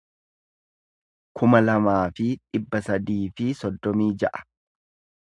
[1.41, 4.47] kuma lamaa fi dhibba sadii fi soddomii ja'a